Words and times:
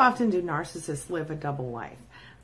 often 0.00 0.30
do 0.30 0.40
narcissists 0.40 1.10
live 1.10 1.30
a 1.30 1.34
double 1.34 1.70
life? 1.70 1.98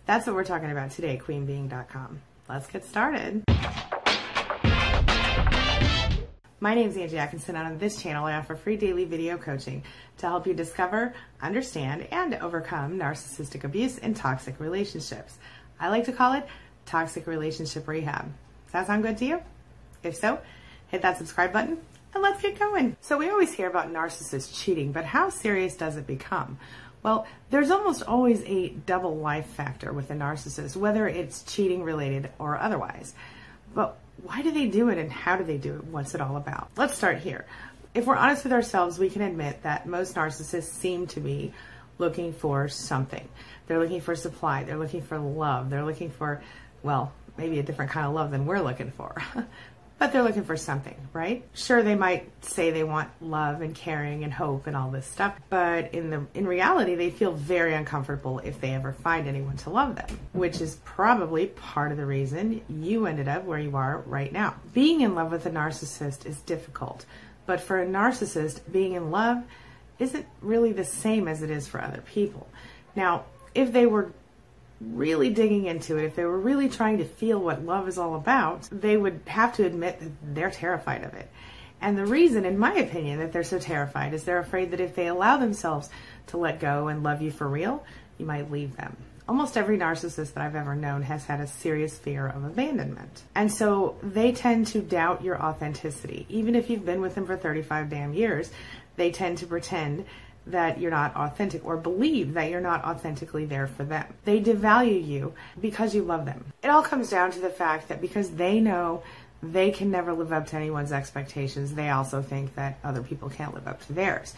That's 0.04 0.26
what 0.26 0.36
we're 0.36 0.44
talking 0.44 0.70
about 0.70 0.90
today, 0.90 1.18
QueenBeeing.com. 1.24 2.21
Let's 2.48 2.67
get 2.67 2.84
started. 2.84 3.42
My 6.61 6.75
name 6.75 6.91
is 6.91 6.97
Angie 6.97 7.17
Atkinson, 7.17 7.57
and 7.57 7.67
on 7.67 7.79
this 7.79 8.00
channel, 8.03 8.27
I 8.27 8.34
offer 8.34 8.57
free 8.57 8.77
daily 8.77 9.05
video 9.05 9.39
coaching 9.39 9.82
to 10.19 10.27
help 10.27 10.46
you 10.46 10.53
discover, 10.53 11.14
understand, 11.41 12.07
and 12.11 12.34
overcome 12.34 12.98
narcissistic 12.98 13.64
abuse 13.64 13.98
in 13.98 14.12
toxic 14.12 14.61
relationships. 14.61 15.38
I 15.80 15.88
like 15.88 16.04
to 16.04 16.12
call 16.12 16.34
it 16.34 16.46
toxic 16.84 17.27
relationship 17.27 17.88
rehab. 17.88 18.25
Does 18.66 18.73
that 18.73 18.86
sound 18.86 19.02
good 19.02 19.16
to 19.18 19.25
you? 19.25 19.43
If 20.02 20.16
so, 20.16 20.41
hit 20.88 21.02
that 21.02 21.16
subscribe 21.16 21.52
button 21.52 21.79
and 22.14 22.23
let's 22.23 22.41
get 22.41 22.59
going. 22.59 22.96
So, 23.00 23.16
we 23.16 23.29
always 23.30 23.52
hear 23.52 23.68
about 23.68 23.93
narcissists 23.93 24.62
cheating, 24.62 24.93
but 24.93 25.04
how 25.04 25.30
serious 25.30 25.77
does 25.77 25.96
it 25.96 26.07
become? 26.07 26.59
Well, 27.07 27.25
there's 27.50 27.70
almost 27.70 28.02
always 28.02 28.43
a 28.46 28.70
double 28.70 29.16
life 29.16 29.46
factor 29.46 29.93
with 29.93 30.11
a 30.11 30.14
narcissist, 30.14 30.75
whether 30.75 31.07
it's 31.07 31.44
cheating 31.44 31.85
related 31.85 32.30
or 32.41 32.59
otherwise. 32.59 33.15
But 33.73 33.97
why 34.25 34.43
do 34.43 34.51
they 34.51 34.67
do 34.67 34.89
it 34.89 34.99
and 34.99 35.13
how 35.13 35.37
do 35.37 35.45
they 35.45 35.57
do 35.57 35.77
it? 35.77 35.85
What's 35.85 36.16
it 36.16 36.21
all 36.21 36.37
about? 36.37 36.69
Let's 36.77 36.97
start 36.97 37.19
here. 37.19 37.47
If 37.95 38.07
we're 38.07 38.16
honest 38.16 38.43
with 38.43 38.53
ourselves, 38.53 38.99
we 38.99 39.09
can 39.09 39.23
admit 39.23 39.63
that 39.63 39.87
most 39.87 40.16
narcissists 40.16 40.65
seem 40.65 41.07
to 41.09 41.21
be 41.21 41.53
looking 41.99 42.33
for 42.33 42.66
something. 42.66 43.29
They're 43.69 43.79
looking 43.79 44.01
for 44.01 44.16
supply, 44.16 44.65
they're 44.65 44.77
looking 44.77 45.02
for 45.02 45.16
love, 45.16 45.71
they're 45.71 45.85
looking 45.85 46.11
for, 46.11 46.43
well, 46.83 47.13
maybe 47.37 47.61
a 47.61 47.63
different 47.63 47.93
kind 47.93 48.09
of 48.09 48.15
love 48.15 48.33
than 48.33 48.47
we're 48.47 48.61
looking 48.61 48.91
for. 48.91 49.15
but 49.99 50.13
they're 50.13 50.23
looking 50.23 50.45
for 50.45 50.57
something, 50.57 50.97
right? 51.13 51.45
Sure, 51.55 51.83
they 51.83 51.95
might 51.95 52.31
say 52.45 52.71
they 52.71 52.85
want 52.85 53.09
love 53.21 53.63
and 53.63 53.75
caring 53.75 54.25
and 54.25 54.33
hope 54.33 54.67
and 54.67 54.77
all 54.77 54.91
this 54.91 55.07
stuff, 55.07 55.35
but 55.49 55.95
in 55.95 56.11
the 56.11 56.27
in 56.35 56.47
reality, 56.47 56.95
they 56.95 57.11
feel 57.11 57.33
very 57.33 57.75
uncomfortable 57.75 58.39
if 58.41 58.61
they 58.61 58.75
ever 58.75 58.93
find 58.93 59.27
anyone 59.27 59.57
to 59.59 59.71
love 59.71 59.97
them, 59.97 60.07
which 60.33 60.61
is 60.61 60.77
probably 60.85 61.47
part 61.47 61.93
of 61.93 61.97
the 61.99 62.07
reason 62.07 62.61
you 62.69 63.07
ended 63.07 63.29
up 63.29 63.45
where 63.45 63.59
you 63.59 63.77
are 63.77 64.03
right 64.06 64.33
now. 64.33 64.55
Being 64.75 65.00
in 65.00 65.14
love 65.14 65.33
with 65.33 65.47
a 65.47 65.50
narcissist 65.50 66.27
is 66.27 66.38
difficult, 66.42 67.06
but 67.47 67.60
for 67.60 67.81
a 67.81 67.86
narcissist, 67.86 68.60
being 68.70 68.92
in 68.92 69.10
love 69.10 69.42
isn't 69.98 70.27
really 70.42 70.72
the 70.72 70.84
same 70.84 71.27
as 71.27 71.42
it 71.42 71.50
is 71.50 71.66
for 71.66 71.81
other 71.81 72.03
people. 72.03 72.47
Now, 72.94 73.25
if 73.55 73.72
they 73.72 73.86
were 73.86 74.12
really 74.80 75.30
digging 75.30 75.66
into 75.66 75.96
it, 75.96 76.05
if 76.05 76.16
they 76.16 76.24
were 76.24 76.38
really 76.38 76.69
trying 76.69 76.98
to 76.98 77.05
feel 77.05 77.38
what 77.41 77.64
love 77.64 77.88
is 77.88 77.98
all 77.98 78.14
about, 78.14 78.69
they 78.70 78.96
would 78.96 79.20
have 79.27 79.55
to 79.56 79.64
admit 79.64 80.00
that 80.00 80.12
they're 80.34 80.50
terrified 80.50 81.05
of 81.05 81.14
it. 81.14 81.30
And 81.80 81.96
the 81.96 82.06
reason, 82.06 82.44
in 82.44 82.58
my 82.58 82.74
opinion, 82.74 83.19
that 83.19 83.32
they're 83.32 83.44
so 83.44 83.58
terrified 83.58 84.14
is 84.14 84.24
they're 84.24 84.38
afraid 84.38 84.70
that 84.70 84.80
if 84.80 84.94
they 84.94 85.08
allow 85.08 85.36
themselves 85.36 85.88
to 86.28 86.38
let 86.38 86.60
go 86.60 86.88
and 86.88 87.02
love 87.02 87.22
you 87.22 87.30
for 87.30 87.47
real, 87.47 87.84
you 88.19 88.27
might 88.27 88.50
leave 88.50 88.77
them. 88.77 88.97
Almost 89.28 89.56
every 89.56 89.77
narcissist 89.77 90.34
that 90.34 90.44
I've 90.44 90.54
ever 90.54 90.77
known 90.77 91.02
has 91.02 91.24
had 91.24 91.41
a 91.41 91.47
serious 91.47 91.98
fear 91.98 92.28
of 92.28 92.44
abandonment. 92.44 93.24
And 93.34 93.52
so 93.52 93.97
they 94.02 94.32
tend 94.32 94.69
to 94.69 94.80
doubt 94.80 95.24
your 95.24 95.42
authenticity. 95.42 96.27
Even 96.28 96.54
if 96.54 96.70
you've 96.70 96.86
been 96.86 97.00
with 97.00 97.16
them 97.16 97.27
for 97.27 97.36
35 97.36 97.91
damn 97.91 98.14
years, 98.14 98.50
they 98.94 99.10
tend 99.10 99.38
to 99.38 99.47
pretend 99.47 100.06
that 100.47 100.80
you're 100.80 100.91
not 100.91 101.14
authentic 101.16 101.64
or 101.64 101.77
believe 101.77 102.34
that 102.34 102.50
you're 102.50 102.61
not 102.61 102.84
authentically 102.84 103.44
there 103.44 103.66
for 103.66 103.84
them. 103.84 104.06
They 104.25 104.41
devalue 104.41 105.05
you 105.06 105.34
because 105.61 105.94
you 105.94 106.03
love 106.03 106.25
them. 106.25 106.44
It 106.62 106.69
all 106.69 106.83
comes 106.83 107.11
down 107.11 107.33
to 107.33 107.41
the 107.41 107.50
fact 107.50 107.88
that 107.88 108.00
because 108.00 108.30
they 108.30 108.61
know 108.61 109.03
they 109.42 109.70
can 109.70 109.91
never 109.91 110.12
live 110.12 110.33
up 110.33 110.47
to 110.48 110.56
anyone's 110.56 110.92
expectations, 110.92 111.75
they 111.75 111.91
also 111.91 112.22
think 112.22 112.55
that 112.55 112.78
other 112.84 113.03
people 113.03 113.28
can't 113.28 113.55
live 113.55 113.66
up 113.66 113.84
to 113.86 113.92
theirs. 113.92 114.34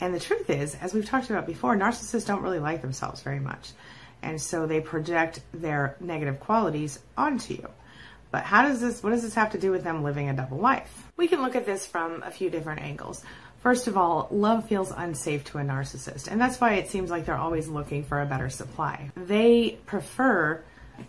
And 0.00 0.14
the 0.14 0.20
truth 0.20 0.50
is, 0.50 0.74
as 0.76 0.94
we've 0.94 1.06
talked 1.06 1.30
about 1.30 1.46
before, 1.46 1.76
narcissists 1.76 2.26
don't 2.26 2.42
really 2.42 2.58
like 2.58 2.82
themselves 2.82 3.22
very 3.22 3.38
much. 3.38 3.72
And 4.22 4.40
so 4.40 4.66
they 4.66 4.80
project 4.80 5.40
their 5.52 5.96
negative 6.00 6.40
qualities 6.40 6.98
onto 7.16 7.54
you. 7.54 7.68
But 8.32 8.42
how 8.42 8.62
does 8.62 8.80
this, 8.80 9.02
what 9.02 9.10
does 9.10 9.22
this 9.22 9.34
have 9.34 9.52
to 9.52 9.58
do 9.58 9.70
with 9.70 9.84
them 9.84 10.02
living 10.02 10.28
a 10.28 10.34
double 10.34 10.58
life? 10.58 11.06
We 11.16 11.28
can 11.28 11.42
look 11.42 11.54
at 11.54 11.66
this 11.66 11.86
from 11.86 12.22
a 12.24 12.30
few 12.30 12.50
different 12.50 12.80
angles. 12.80 13.22
First 13.60 13.86
of 13.86 13.96
all, 13.96 14.26
love 14.32 14.66
feels 14.66 14.90
unsafe 14.90 15.44
to 15.44 15.58
a 15.58 15.62
narcissist, 15.62 16.26
and 16.28 16.40
that's 16.40 16.60
why 16.60 16.74
it 16.74 16.88
seems 16.88 17.10
like 17.10 17.26
they're 17.26 17.36
always 17.36 17.68
looking 17.68 18.02
for 18.02 18.20
a 18.20 18.26
better 18.26 18.48
supply. 18.48 19.12
They 19.14 19.78
prefer 19.86 20.64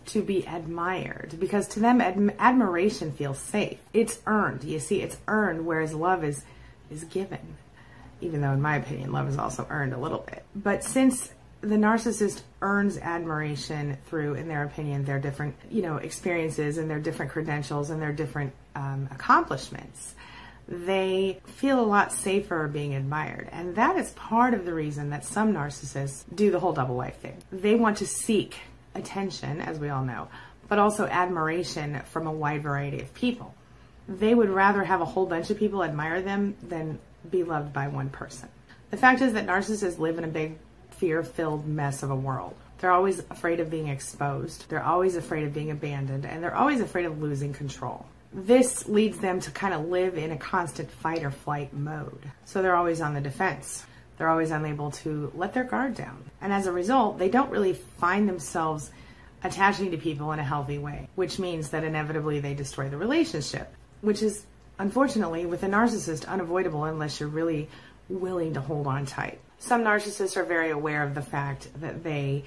to 0.06 0.22
be 0.22 0.44
admired 0.46 1.34
because 1.40 1.66
to 1.68 1.80
them 1.80 2.00
ad- 2.00 2.36
admiration 2.38 3.12
feels 3.12 3.38
safe. 3.38 3.80
It's 3.92 4.20
earned. 4.26 4.62
You 4.62 4.78
see, 4.78 5.02
it's 5.02 5.16
earned 5.26 5.66
whereas 5.66 5.94
love 5.94 6.22
is 6.22 6.44
is 6.90 7.04
given. 7.04 7.56
Even 8.20 8.40
though 8.40 8.52
in 8.52 8.62
my 8.62 8.76
opinion 8.76 9.12
love 9.12 9.28
is 9.28 9.36
also 9.36 9.66
earned 9.68 9.92
a 9.92 9.98
little 9.98 10.24
bit. 10.26 10.44
But 10.54 10.84
since 10.84 11.32
the 11.64 11.76
narcissist 11.76 12.42
earns 12.62 12.98
admiration 12.98 13.96
through, 14.06 14.34
in 14.34 14.48
their 14.48 14.64
opinion, 14.64 15.04
their 15.04 15.18
different, 15.18 15.54
you 15.70 15.82
know, 15.82 15.96
experiences 15.96 16.78
and 16.78 16.90
their 16.90 17.00
different 17.00 17.32
credentials 17.32 17.90
and 17.90 18.00
their 18.00 18.12
different 18.12 18.52
um, 18.74 19.08
accomplishments 19.10 20.14
they 20.66 21.40
feel 21.46 21.80
a 21.80 21.82
lot 21.84 22.12
safer 22.12 22.68
being 22.68 22.94
admired. 22.94 23.48
And 23.52 23.76
that 23.76 23.96
is 23.96 24.10
part 24.12 24.54
of 24.54 24.64
the 24.64 24.72
reason 24.72 25.10
that 25.10 25.24
some 25.24 25.52
narcissists 25.52 26.24
do 26.34 26.50
the 26.50 26.60
whole 26.60 26.72
double 26.72 26.96
life 26.96 27.18
thing. 27.18 27.36
They 27.52 27.74
want 27.74 27.98
to 27.98 28.06
seek 28.06 28.56
attention, 28.94 29.60
as 29.60 29.78
we 29.78 29.90
all 29.90 30.04
know, 30.04 30.28
but 30.68 30.78
also 30.78 31.06
admiration 31.06 32.00
from 32.06 32.26
a 32.26 32.32
wide 32.32 32.62
variety 32.62 33.00
of 33.00 33.12
people. 33.14 33.54
They 34.08 34.34
would 34.34 34.50
rather 34.50 34.84
have 34.84 35.00
a 35.00 35.06
whole 35.06 35.26
bunch 35.26 35.50
of 35.50 35.58
people 35.58 35.84
admire 35.84 36.22
them 36.22 36.56
than 36.62 36.98
be 37.30 37.42
loved 37.42 37.72
by 37.72 37.88
one 37.88 38.10
person. 38.10 38.48
The 38.90 38.96
fact 38.96 39.20
is 39.22 39.32
that 39.32 39.46
narcissists 39.46 39.98
live 39.98 40.18
in 40.18 40.24
a 40.24 40.28
big 40.28 40.58
fear 40.98 41.22
filled 41.22 41.66
mess 41.66 42.02
of 42.02 42.10
a 42.10 42.16
world. 42.16 42.54
They're 42.78 42.92
always 42.92 43.20
afraid 43.30 43.60
of 43.60 43.70
being 43.70 43.88
exposed. 43.88 44.68
They're 44.68 44.82
always 44.82 45.16
afraid 45.16 45.44
of 45.44 45.54
being 45.54 45.70
abandoned. 45.70 46.26
And 46.26 46.42
they're 46.42 46.56
always 46.56 46.80
afraid 46.80 47.06
of 47.06 47.22
losing 47.22 47.52
control 47.52 48.06
this 48.34 48.88
leads 48.88 49.18
them 49.18 49.40
to 49.40 49.50
kind 49.52 49.72
of 49.72 49.86
live 49.86 50.18
in 50.18 50.32
a 50.32 50.36
constant 50.36 50.90
fight 50.90 51.22
or 51.22 51.30
flight 51.30 51.72
mode. 51.72 52.30
So 52.44 52.60
they're 52.60 52.74
always 52.74 53.00
on 53.00 53.14
the 53.14 53.20
defense. 53.20 53.86
They're 54.18 54.28
always 54.28 54.50
unable 54.50 54.90
to 54.90 55.32
let 55.34 55.54
their 55.54 55.64
guard 55.64 55.94
down. 55.94 56.24
And 56.40 56.52
as 56.52 56.66
a 56.66 56.72
result, 56.72 57.18
they 57.18 57.28
don't 57.28 57.50
really 57.50 57.74
find 57.74 58.28
themselves 58.28 58.90
attaching 59.44 59.92
to 59.92 59.98
people 59.98 60.32
in 60.32 60.38
a 60.38 60.44
healthy 60.44 60.78
way, 60.78 61.08
which 61.14 61.38
means 61.38 61.70
that 61.70 61.84
inevitably 61.84 62.40
they 62.40 62.54
destroy 62.54 62.88
the 62.88 62.96
relationship, 62.96 63.72
which 64.00 64.22
is 64.22 64.44
unfortunately 64.78 65.46
with 65.46 65.62
a 65.62 65.68
narcissist 65.68 66.26
unavoidable 66.26 66.84
unless 66.84 67.20
you're 67.20 67.28
really 67.28 67.68
willing 68.08 68.54
to 68.54 68.60
hold 68.60 68.86
on 68.86 69.06
tight. 69.06 69.40
Some 69.58 69.82
narcissists 69.82 70.36
are 70.36 70.44
very 70.44 70.70
aware 70.70 71.02
of 71.02 71.14
the 71.14 71.22
fact 71.22 71.68
that 71.80 72.02
they 72.02 72.44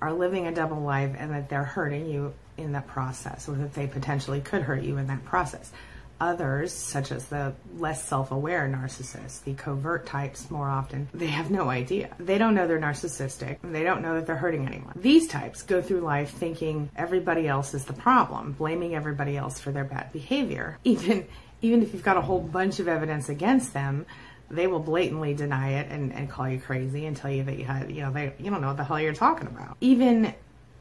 are 0.00 0.12
living 0.12 0.46
a 0.46 0.52
double 0.52 0.80
life 0.80 1.14
and 1.18 1.32
that 1.32 1.48
they're 1.48 1.64
hurting 1.64 2.08
you 2.08 2.34
in 2.56 2.72
that 2.72 2.86
process 2.86 3.48
or 3.48 3.52
that 3.52 3.74
they 3.74 3.86
potentially 3.86 4.40
could 4.40 4.62
hurt 4.62 4.82
you 4.82 4.98
in 4.98 5.06
that 5.06 5.24
process. 5.24 5.72
Others, 6.20 6.72
such 6.72 7.10
as 7.10 7.26
the 7.26 7.52
less 7.78 8.04
self 8.04 8.30
aware 8.30 8.68
narcissists, 8.68 9.42
the 9.42 9.54
covert 9.54 10.06
types, 10.06 10.52
more 10.52 10.68
often, 10.68 11.08
they 11.12 11.26
have 11.26 11.50
no 11.50 11.68
idea. 11.68 12.14
They 12.20 12.38
don't 12.38 12.54
know 12.54 12.68
they're 12.68 12.78
narcissistic. 12.78 13.58
They 13.64 13.82
don't 13.82 14.02
know 14.02 14.14
that 14.14 14.26
they're 14.26 14.36
hurting 14.36 14.64
anyone. 14.64 14.92
These 14.94 15.26
types 15.26 15.62
go 15.62 15.82
through 15.82 16.02
life 16.02 16.30
thinking 16.30 16.90
everybody 16.94 17.48
else 17.48 17.74
is 17.74 17.86
the 17.86 17.92
problem, 17.92 18.52
blaming 18.52 18.94
everybody 18.94 19.36
else 19.36 19.58
for 19.58 19.72
their 19.72 19.84
bad 19.84 20.12
behavior. 20.12 20.78
Even, 20.84 21.26
even 21.60 21.82
if 21.82 21.92
you've 21.92 22.04
got 22.04 22.16
a 22.16 22.22
whole 22.22 22.40
bunch 22.40 22.78
of 22.78 22.86
evidence 22.86 23.28
against 23.28 23.72
them, 23.72 24.06
they 24.52 24.66
will 24.66 24.80
blatantly 24.80 25.34
deny 25.34 25.80
it 25.80 25.90
and, 25.90 26.12
and 26.12 26.30
call 26.30 26.48
you 26.48 26.60
crazy 26.60 27.06
and 27.06 27.16
tell 27.16 27.30
you 27.30 27.42
that 27.44 27.58
you 27.58 27.64
had, 27.64 27.90
you 27.90 28.02
know, 28.02 28.12
they, 28.12 28.34
you 28.38 28.50
don't 28.50 28.60
know 28.60 28.68
what 28.68 28.76
the 28.76 28.84
hell 28.84 29.00
you're 29.00 29.14
talking 29.14 29.48
about. 29.48 29.76
Even 29.80 30.34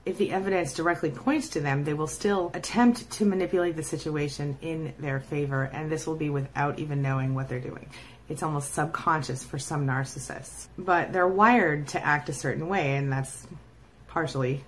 if 0.06 0.18
the 0.18 0.32
evidence 0.32 0.74
directly 0.74 1.10
points 1.10 1.50
to 1.50 1.62
them, 1.62 1.86
they 1.86 1.94
will 1.94 2.08
still 2.08 2.52
attempt 2.54 3.10
to 3.12 3.26
manipulate 3.26 3.78
the 3.78 3.84
situation 3.84 4.58
in 4.62 4.94
their 5.00 5.22
favor, 5.22 5.64
and 5.64 5.90
this 5.90 6.06
will 6.06 6.16
be 6.16 6.30
without 6.30 6.80
even 6.80 7.02
knowing 7.02 7.34
what 7.34 7.48
they're 7.48 7.60
doing. 7.60 7.90
It's 8.28 8.44
almost 8.44 8.74
subconscious 8.74 9.44
for 9.44 9.58
some 9.58 9.88
narcissists. 9.88 10.68
But 10.78 11.14
they're 11.14 11.28
wired 11.28 11.88
to 11.90 12.06
act 12.06 12.30
a 12.30 12.34
certain 12.34 12.68
way, 12.68 12.98
and 12.98 13.12
that's 13.12 13.48
partially 14.08 14.64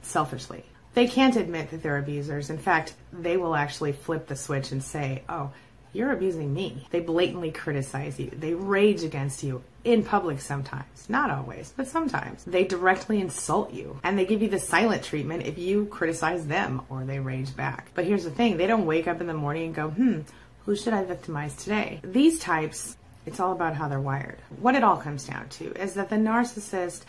selfishly. 0.00 0.64
They 0.94 1.06
can't 1.06 1.36
admit 1.36 1.70
that 1.70 1.82
they're 1.82 1.98
abusers. 1.98 2.48
In 2.48 2.58
fact, 2.58 2.94
they 3.12 3.36
will 3.36 3.54
actually 3.54 3.92
flip 3.92 4.26
the 4.26 4.36
switch 4.36 4.72
and 4.72 4.82
say, 4.82 5.22
Oh, 5.28 5.50
you're 5.92 6.12
abusing 6.12 6.52
me. 6.52 6.86
They 6.90 7.00
blatantly 7.00 7.50
criticize 7.50 8.18
you. 8.18 8.30
They 8.30 8.54
rage 8.54 9.02
against 9.02 9.42
you 9.42 9.62
in 9.84 10.04
public 10.04 10.40
sometimes. 10.40 11.08
Not 11.08 11.30
always, 11.30 11.72
but 11.76 11.86
sometimes. 11.86 12.44
They 12.44 12.64
directly 12.64 13.20
insult 13.20 13.72
you 13.72 14.00
and 14.02 14.18
they 14.18 14.24
give 14.24 14.42
you 14.42 14.48
the 14.48 14.58
silent 14.58 15.02
treatment 15.04 15.46
if 15.46 15.58
you 15.58 15.86
criticize 15.86 16.46
them 16.46 16.82
or 16.88 17.04
they 17.04 17.18
rage 17.18 17.54
back. 17.54 17.90
But 17.94 18.04
here's 18.04 18.24
the 18.24 18.30
thing 18.30 18.56
they 18.56 18.66
don't 18.66 18.86
wake 18.86 19.08
up 19.08 19.20
in 19.20 19.26
the 19.26 19.34
morning 19.34 19.66
and 19.66 19.74
go, 19.74 19.90
hmm, 19.90 20.20
who 20.64 20.76
should 20.76 20.94
I 20.94 21.04
victimize 21.04 21.54
today? 21.56 22.00
These 22.04 22.38
types, 22.38 22.96
it's 23.26 23.40
all 23.40 23.52
about 23.52 23.74
how 23.74 23.88
they're 23.88 24.00
wired. 24.00 24.38
What 24.60 24.74
it 24.74 24.84
all 24.84 24.96
comes 24.96 25.26
down 25.26 25.48
to 25.50 25.72
is 25.74 25.94
that 25.94 26.08
the 26.08 26.16
narcissist 26.16 27.02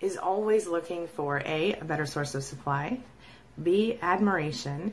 is 0.00 0.16
always 0.16 0.66
looking 0.66 1.06
for 1.06 1.40
A, 1.46 1.74
a 1.74 1.84
better 1.84 2.04
source 2.04 2.34
of 2.34 2.44
supply, 2.44 3.00
B, 3.62 3.98
admiration, 4.02 4.92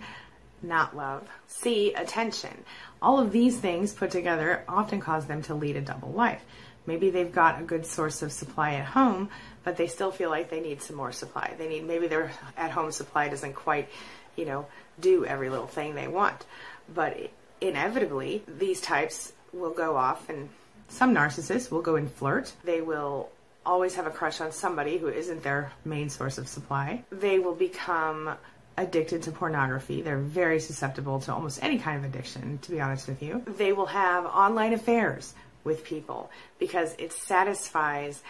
not 0.63 0.95
love, 0.95 1.27
C, 1.47 1.93
attention. 1.93 2.63
All 3.01 3.19
of 3.19 3.31
these 3.31 3.57
things 3.59 3.93
put 3.93 4.11
together 4.11 4.63
often 4.67 4.99
cause 4.99 5.25
them 5.25 5.41
to 5.43 5.53
lead 5.53 5.75
a 5.75 5.81
double 5.81 6.11
life 6.11 6.43
Maybe 6.85 7.09
they've 7.09 7.31
got 7.31 7.61
a 7.61 7.63
good 7.63 7.85
source 7.85 8.21
of 8.21 8.31
supply 8.31 8.73
at 8.73 8.85
home, 8.85 9.29
but 9.63 9.77
they 9.77 9.87
still 9.87 10.11
feel 10.11 10.29
like 10.29 10.49
they 10.49 10.59
need 10.59 10.81
some 10.81 10.95
more 10.95 11.11
supply. 11.11 11.53
They 11.57 11.67
need 11.67 11.85
maybe 11.85 12.07
their 12.07 12.31
at 12.57 12.71
home 12.71 12.91
supply 12.91 13.29
doesn't 13.29 13.53
quite, 13.53 13.89
you 14.35 14.45
know, 14.45 14.67
do 14.99 15.25
every 15.25 15.49
little 15.49 15.67
thing 15.67 15.95
they 15.95 16.07
want. 16.07 16.45
But 16.93 17.31
inevitably, 17.61 18.43
these 18.47 18.81
types 18.81 19.31
will 19.53 19.71
go 19.71 19.95
off 19.95 20.29
and 20.29 20.49
some 20.89 21.15
narcissists 21.15 21.71
will 21.71 21.81
go 21.81 21.95
and 21.95 22.11
flirt. 22.11 22.51
They 22.63 22.81
will 22.81 23.29
always 23.65 23.95
have 23.95 24.05
a 24.05 24.11
crush 24.11 24.41
on 24.41 24.51
somebody 24.51 24.97
who 24.97 25.07
isn't 25.07 25.41
their 25.41 25.71
main 25.85 26.09
source 26.09 26.37
of 26.37 26.49
supply. 26.49 27.05
They 27.11 27.39
will 27.39 27.55
become 27.55 28.35
addicted 28.77 29.23
to 29.23 29.31
pornography. 29.31 30.01
They're 30.01 30.17
very 30.17 30.59
susceptible 30.59 31.19
to 31.21 31.33
almost 31.33 31.61
any 31.63 31.77
kind 31.77 31.97
of 31.97 32.09
addiction, 32.09 32.57
to 32.59 32.71
be 32.71 32.81
honest 32.81 33.07
with 33.07 33.21
you. 33.21 33.43
They 33.57 33.73
will 33.73 33.85
have 33.87 34.25
online 34.25 34.73
affairs 34.73 35.33
with 35.63 35.83
people 35.83 36.31
because 36.59 36.95
it 36.97 37.13
satisfies 37.13 38.21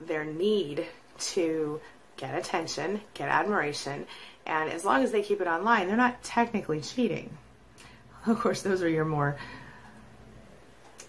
their 0.00 0.24
need 0.24 0.86
to 1.18 1.80
get 2.16 2.34
attention, 2.34 3.00
get 3.14 3.28
admiration, 3.28 4.06
and 4.46 4.70
as 4.70 4.84
long 4.84 5.02
as 5.02 5.12
they 5.12 5.22
keep 5.22 5.40
it 5.40 5.46
online, 5.46 5.86
they're 5.86 5.96
not 5.96 6.22
technically 6.22 6.80
cheating. 6.80 7.36
Of 8.26 8.40
course, 8.40 8.62
those 8.62 8.82
are 8.82 8.88
your 8.88 9.04
more 9.04 9.36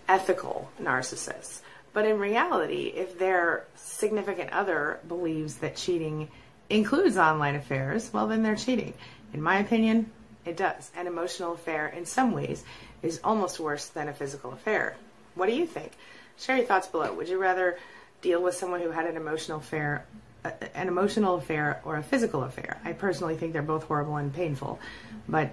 ethical 0.07 0.69
narcissists. 0.81 1.61
But 1.93 2.05
in 2.05 2.19
reality, 2.19 2.93
if 2.95 3.19
their 3.19 3.65
significant 3.75 4.51
other 4.51 4.99
believes 5.07 5.57
that 5.57 5.75
cheating 5.75 6.29
includes 6.71 7.17
online 7.17 7.55
affairs, 7.55 8.11
well, 8.13 8.27
then 8.27 8.43
they're 8.43 8.55
cheating. 8.55 8.93
In 9.33 9.41
my 9.41 9.59
opinion, 9.59 10.11
it 10.45 10.57
does. 10.57 10.91
An 10.95 11.07
emotional 11.07 11.53
affair, 11.53 11.87
in 11.87 12.05
some 12.05 12.31
ways, 12.31 12.63
is 13.03 13.19
almost 13.23 13.59
worse 13.59 13.87
than 13.87 14.07
a 14.07 14.13
physical 14.13 14.51
affair. 14.51 14.95
What 15.35 15.47
do 15.47 15.53
you 15.53 15.65
think? 15.65 15.91
Share 16.37 16.57
your 16.57 16.65
thoughts 16.65 16.87
below. 16.87 17.13
Would 17.13 17.29
you 17.29 17.39
rather 17.39 17.77
deal 18.21 18.41
with 18.41 18.55
someone 18.55 18.81
who 18.81 18.91
had 18.91 19.05
an 19.05 19.17
emotional 19.17 19.59
affair, 19.59 20.05
uh, 20.43 20.51
an 20.73 20.87
emotional 20.87 21.35
affair, 21.35 21.81
or 21.85 21.97
a 21.97 22.03
physical 22.03 22.43
affair? 22.43 22.79
I 22.83 22.93
personally 22.93 23.37
think 23.37 23.53
they're 23.53 23.61
both 23.61 23.83
horrible 23.83 24.17
and 24.17 24.33
painful, 24.33 24.79
but 25.27 25.51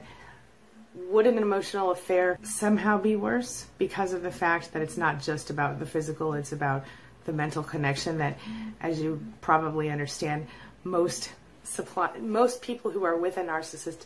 would 1.10 1.26
an 1.26 1.38
emotional 1.38 1.90
affair 1.90 2.38
somehow 2.42 2.98
be 2.98 3.16
worse 3.16 3.66
because 3.78 4.12
of 4.12 4.22
the 4.22 4.30
fact 4.30 4.72
that 4.72 4.82
it's 4.82 4.96
not 4.96 5.22
just 5.22 5.50
about 5.50 5.78
the 5.78 5.86
physical, 5.86 6.32
it's 6.34 6.52
about 6.52 6.84
the 7.24 7.32
mental 7.32 7.62
connection 7.62 8.18
that, 8.18 8.38
as 8.80 9.00
you 9.00 9.20
probably 9.40 9.90
understand, 9.90 10.46
most 10.84 11.30
supply, 11.64 12.16
most 12.18 12.62
people 12.62 12.90
who 12.90 13.04
are 13.04 13.16
with 13.16 13.36
a 13.36 13.42
narcissist 13.42 14.04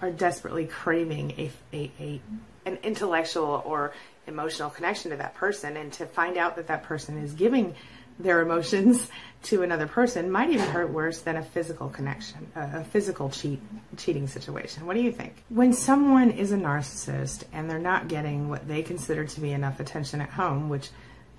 are 0.00 0.10
desperately 0.10 0.66
craving 0.66 1.32
a, 1.38 1.50
a, 1.72 1.90
a 2.00 2.20
an 2.64 2.78
intellectual 2.82 3.62
or 3.64 3.92
emotional 4.26 4.70
connection 4.70 5.10
to 5.10 5.16
that 5.16 5.34
person, 5.34 5.76
and 5.76 5.92
to 5.92 6.06
find 6.06 6.36
out 6.36 6.56
that 6.56 6.68
that 6.68 6.84
person 6.84 7.18
is 7.18 7.32
giving 7.32 7.74
their 8.18 8.40
emotions 8.40 9.10
to 9.42 9.62
another 9.62 9.86
person 9.86 10.30
might 10.30 10.50
even 10.50 10.68
hurt 10.68 10.90
worse 10.90 11.20
than 11.20 11.36
a 11.36 11.42
physical 11.42 11.88
connection, 11.88 12.46
a, 12.54 12.84
physical 12.84 13.28
cheat 13.28 13.60
cheating 13.96 14.28
situation. 14.28 14.86
What 14.86 14.94
do 14.94 15.02
you 15.02 15.10
think? 15.10 15.42
When 15.48 15.72
someone 15.72 16.30
is 16.30 16.52
a 16.52 16.56
narcissist 16.56 17.44
and 17.52 17.68
they're 17.68 17.80
not 17.80 18.06
getting 18.08 18.48
what 18.48 18.68
they 18.68 18.82
consider 18.82 19.24
to 19.24 19.40
be 19.40 19.52
enough 19.52 19.80
attention 19.80 20.20
at 20.20 20.30
home, 20.30 20.68
which 20.68 20.90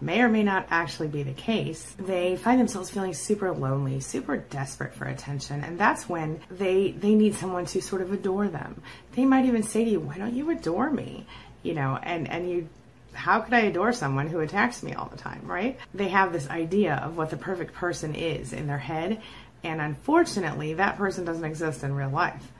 may 0.03 0.21
or 0.21 0.29
may 0.29 0.43
not 0.43 0.67
actually 0.69 1.07
be 1.07 1.23
the 1.23 1.33
case, 1.33 1.95
they 1.97 2.35
find 2.35 2.59
themselves 2.59 2.89
feeling 2.89 3.13
super 3.13 3.51
lonely, 3.51 3.99
super 3.99 4.37
desperate 4.37 4.93
for 4.93 5.05
attention, 5.05 5.63
and 5.63 5.79
that's 5.79 6.07
when 6.09 6.39
they 6.51 6.91
they 6.91 7.15
need 7.15 7.35
someone 7.35 7.65
to 7.67 7.81
sort 7.81 8.01
of 8.01 8.11
adore 8.11 8.47
them. 8.47 8.81
They 9.15 9.25
might 9.25 9.45
even 9.45 9.63
say 9.63 9.85
to 9.85 9.89
you, 9.89 9.99
"Why 9.99 10.17
don't 10.17 10.35
you 10.35 10.49
adore 10.49 10.89
me?" 10.89 11.25
You 11.63 11.73
know, 11.73 11.97
and 12.01 12.29
and 12.29 12.49
you 12.49 12.67
how 13.13 13.41
could 13.41 13.53
I 13.53 13.61
adore 13.61 13.93
someone 13.93 14.27
who 14.27 14.39
attacks 14.39 14.83
me 14.83 14.93
all 14.93 15.07
the 15.07 15.17
time, 15.17 15.41
right? 15.45 15.77
They 15.93 16.09
have 16.09 16.33
this 16.33 16.49
idea 16.49 16.95
of 16.95 17.15
what 17.15 17.29
the 17.29 17.37
perfect 17.37 17.73
person 17.73 18.15
is 18.15 18.53
in 18.53 18.67
their 18.67 18.79
head, 18.79 19.21
and 19.63 19.79
unfortunately, 19.79 20.73
that 20.75 20.97
person 20.97 21.25
doesn't 21.25 21.45
exist 21.45 21.83
in 21.83 21.93
real 21.95 22.09
life. 22.09 22.51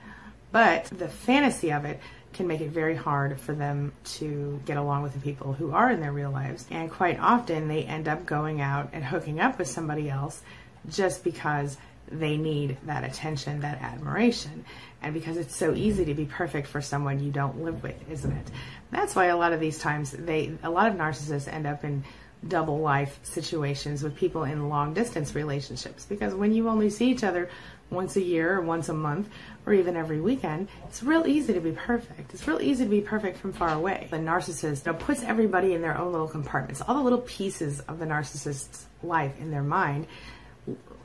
But 0.52 0.84
the 0.84 1.08
fantasy 1.08 1.72
of 1.72 1.84
it 1.84 2.00
can 2.34 2.46
make 2.46 2.60
it 2.60 2.70
very 2.70 2.96
hard 2.96 3.40
for 3.40 3.54
them 3.54 3.92
to 4.04 4.60
get 4.66 4.76
along 4.76 5.02
with 5.02 5.14
the 5.14 5.20
people 5.20 5.52
who 5.52 5.72
are 5.72 5.90
in 5.90 6.00
their 6.00 6.12
real 6.12 6.30
lives. 6.30 6.66
And 6.70 6.90
quite 6.90 7.18
often, 7.18 7.68
they 7.68 7.84
end 7.84 8.08
up 8.08 8.26
going 8.26 8.60
out 8.60 8.90
and 8.92 9.04
hooking 9.04 9.40
up 9.40 9.58
with 9.58 9.68
somebody 9.68 10.10
else 10.10 10.42
just 10.88 11.24
because 11.24 11.76
they 12.08 12.36
need 12.36 12.76
that 12.84 13.04
attention, 13.04 13.60
that 13.60 13.80
admiration. 13.80 14.64
And 15.02 15.14
because 15.14 15.36
it's 15.36 15.56
so 15.56 15.74
easy 15.74 16.04
to 16.06 16.14
be 16.14 16.26
perfect 16.26 16.68
for 16.68 16.80
someone 16.80 17.20
you 17.22 17.30
don't 17.30 17.62
live 17.62 17.82
with, 17.82 17.96
isn't 18.10 18.32
it? 18.32 18.50
That's 18.90 19.14
why 19.14 19.26
a 19.26 19.36
lot 19.36 19.52
of 19.52 19.60
these 19.60 19.78
times 19.78 20.10
they 20.12 20.52
a 20.62 20.70
lot 20.70 20.88
of 20.88 20.94
narcissists 20.94 21.52
end 21.52 21.66
up 21.66 21.84
in 21.84 22.04
double 22.46 22.80
life 22.80 23.18
situations 23.22 24.02
with 24.02 24.14
people 24.14 24.44
in 24.44 24.68
long 24.68 24.92
distance 24.92 25.34
relationships 25.34 26.04
because 26.04 26.34
when 26.34 26.52
you 26.52 26.68
only 26.68 26.90
see 26.90 27.10
each 27.10 27.24
other 27.24 27.48
once 27.94 28.16
a 28.16 28.22
year 28.22 28.58
or 28.58 28.60
once 28.60 28.88
a 28.88 28.94
month 28.94 29.28
or 29.66 29.72
even 29.72 29.96
every 29.96 30.20
weekend, 30.20 30.68
it's 30.88 31.02
real 31.02 31.26
easy 31.26 31.52
to 31.52 31.60
be 31.60 31.72
perfect. 31.72 32.34
It's 32.34 32.46
real 32.46 32.60
easy 32.60 32.84
to 32.84 32.90
be 32.90 33.00
perfect 33.00 33.38
from 33.38 33.52
far 33.52 33.70
away. 33.70 34.08
The 34.10 34.18
narcissist 34.18 34.86
you 34.86 34.92
know, 34.92 34.98
puts 34.98 35.22
everybody 35.22 35.72
in 35.74 35.82
their 35.82 35.96
own 35.96 36.12
little 36.12 36.28
compartments. 36.28 36.82
All 36.82 36.94
the 36.94 37.02
little 37.02 37.20
pieces 37.20 37.80
of 37.80 37.98
the 37.98 38.06
narcissist's 38.06 38.86
life 39.02 39.38
in 39.40 39.50
their 39.50 39.62
mind 39.62 40.06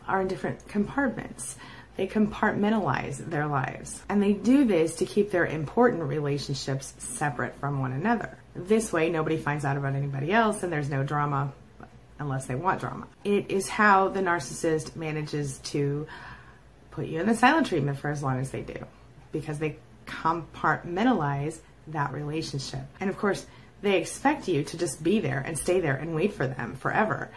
are 0.08 0.22
in 0.22 0.28
different 0.28 0.68
compartments. 0.68 1.56
They 1.96 2.08
compartmentalize 2.08 3.18
their 3.30 3.48
lives. 3.48 4.02
And 4.10 4.24
they 4.24 4.34
do 4.34 4.66
this 4.66 4.96
to 4.98 5.06
keep 5.06 5.32
their 5.32 5.46
important 5.46 6.04
relationships 6.04 6.94
separate 6.98 7.56
from 7.60 7.80
one 7.80 7.92
another. 7.92 8.38
This 8.56 8.92
way, 8.92 9.10
nobody 9.10 9.38
finds 9.38 9.66
out 9.66 9.78
about 9.78 9.96
anybody 9.96 10.32
else 10.32 10.64
and 10.64 10.72
there's 10.72 10.90
no 10.90 11.04
drama 11.04 11.54
unless 12.20 12.46
they 12.46 12.56
want 12.56 12.82
drama. 12.82 13.08
It 13.24 13.50
is 13.50 13.68
how 13.68 14.10
the 14.10 14.20
narcissist 14.20 14.96
manages 14.96 15.60
to 15.60 16.08
put 17.00 17.08
you 17.08 17.22
in 17.22 17.28
the 17.28 17.36
silent 17.36 17.68
treatment 17.68 17.98
for 17.98 18.10
as 18.10 18.22
long 18.22 18.40
as 18.42 18.52
they 18.52 18.62
do 18.62 18.86
because 19.32 19.58
they 19.58 19.78
compartmentalize 20.06 21.60
that 21.88 22.12
relationship. 22.12 22.82
And 23.00 23.10
of 23.10 23.18
course, 23.18 23.46
they 23.82 23.98
expect 23.98 24.50
you 24.50 24.64
to 24.66 24.78
just 24.78 25.02
be 25.02 25.22
there 25.22 25.40
and 25.40 25.58
stay 25.58 25.80
there 25.80 25.96
and 25.96 26.14
wait 26.14 26.34
for 26.34 26.46
them 26.46 26.76
forever 26.76 27.30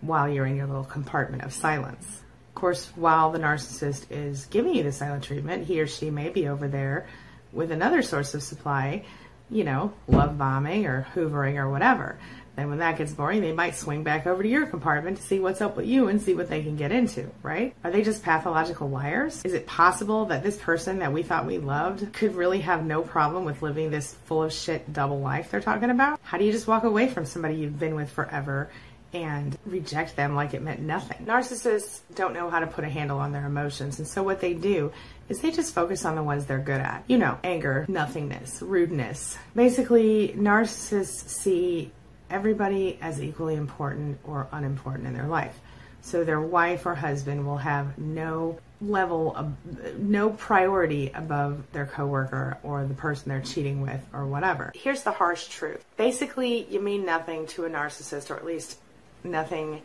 while 0.00 0.26
you're 0.26 0.46
in 0.46 0.56
your 0.56 0.66
little 0.66 0.84
compartment 0.84 1.42
of 1.42 1.52
silence. 1.52 2.22
Of 2.48 2.54
course, 2.54 2.90
while 2.96 3.30
the 3.30 3.38
narcissist 3.38 4.06
is 4.10 4.46
giving 4.46 4.74
you 4.74 4.82
the 4.82 4.92
silent 4.92 5.24
treatment, 5.24 5.66
he 5.66 5.82
or 5.82 5.86
she 5.86 6.08
may 6.08 6.30
be 6.30 6.48
over 6.48 6.66
there 6.66 7.06
with 7.52 7.70
another 7.70 8.00
source 8.00 8.32
of 8.32 8.42
supply, 8.42 9.04
you 9.50 9.64
know, 9.64 9.92
love 10.08 10.38
bombing 10.38 10.86
or 10.86 11.06
hoovering 11.14 11.56
or 11.56 11.68
whatever. 11.68 12.18
Then 12.56 12.68
when 12.68 12.78
that 12.78 12.98
gets 12.98 13.12
boring, 13.12 13.40
they 13.40 13.52
might 13.52 13.74
swing 13.74 14.04
back 14.04 14.26
over 14.26 14.42
to 14.42 14.48
your 14.48 14.66
compartment 14.66 15.16
to 15.16 15.22
see 15.22 15.40
what's 15.40 15.60
up 15.60 15.76
with 15.76 15.86
you 15.86 16.08
and 16.08 16.20
see 16.20 16.34
what 16.34 16.48
they 16.48 16.62
can 16.62 16.76
get 16.76 16.92
into, 16.92 17.30
right? 17.42 17.74
Are 17.82 17.90
they 17.90 18.02
just 18.02 18.22
pathological 18.22 18.88
liars? 18.88 19.42
Is 19.44 19.54
it 19.54 19.66
possible 19.66 20.26
that 20.26 20.42
this 20.42 20.56
person 20.56 21.00
that 21.00 21.12
we 21.12 21.22
thought 21.22 21.46
we 21.46 21.58
loved 21.58 22.12
could 22.12 22.34
really 22.36 22.60
have 22.60 22.84
no 22.84 23.02
problem 23.02 23.44
with 23.44 23.62
living 23.62 23.90
this 23.90 24.14
full 24.26 24.44
of 24.44 24.52
shit 24.52 24.92
double 24.92 25.20
life 25.20 25.50
they're 25.50 25.60
talking 25.60 25.90
about? 25.90 26.20
How 26.22 26.38
do 26.38 26.44
you 26.44 26.52
just 26.52 26.66
walk 26.66 26.84
away 26.84 27.08
from 27.08 27.24
somebody 27.24 27.56
you've 27.56 27.78
been 27.78 27.94
with 27.94 28.10
forever 28.10 28.70
and 29.14 29.56
reject 29.64 30.16
them 30.16 30.34
like 30.34 30.54
it 30.54 30.62
meant 30.62 30.80
nothing. 30.80 31.24
Narcissists 31.24 32.00
don't 32.14 32.34
know 32.34 32.50
how 32.50 32.58
to 32.58 32.66
put 32.66 32.84
a 32.84 32.88
handle 32.88 33.18
on 33.18 33.32
their 33.32 33.46
emotions, 33.46 33.98
and 33.98 34.08
so 34.08 34.22
what 34.22 34.40
they 34.40 34.54
do 34.54 34.92
is 35.28 35.38
they 35.40 35.50
just 35.50 35.72
focus 35.72 36.04
on 36.04 36.16
the 36.16 36.22
ones 36.22 36.44
they're 36.46 36.58
good 36.58 36.80
at. 36.80 37.04
You 37.06 37.18
know, 37.18 37.38
anger, 37.44 37.86
nothingness, 37.88 38.60
rudeness. 38.60 39.38
Basically, 39.54 40.34
narcissists 40.36 41.28
see 41.28 41.92
everybody 42.30 42.98
as 43.00 43.22
equally 43.22 43.54
important 43.54 44.18
or 44.24 44.48
unimportant 44.52 45.06
in 45.06 45.14
their 45.14 45.26
life. 45.26 45.58
So 46.02 46.22
their 46.22 46.40
wife 46.40 46.84
or 46.84 46.94
husband 46.94 47.46
will 47.46 47.56
have 47.56 47.96
no 47.98 48.58
level 48.80 49.34
of 49.34 49.54
no 49.98 50.30
priority 50.30 51.10
above 51.14 51.62
their 51.72 51.86
coworker 51.86 52.58
or 52.62 52.84
the 52.84 52.94
person 52.94 53.30
they're 53.30 53.40
cheating 53.40 53.80
with 53.80 54.00
or 54.12 54.26
whatever. 54.26 54.72
Here's 54.74 55.02
the 55.02 55.12
harsh 55.12 55.48
truth. 55.48 55.82
Basically, 55.96 56.66
you 56.70 56.80
mean 56.80 57.06
nothing 57.06 57.46
to 57.48 57.64
a 57.64 57.70
narcissist 57.70 58.30
or 58.30 58.36
at 58.36 58.44
least 58.44 58.78
nothing 59.22 59.80